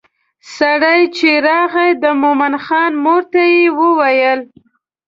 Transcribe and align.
سړی 0.55 1.01
چې 1.17 1.29
راغی 1.47 1.89
د 2.03 2.05
مومن 2.21 2.53
خان 2.65 2.91
مور 3.03 3.21
ته 3.31 3.41
یې 3.53 3.63
وویل. 3.79 4.39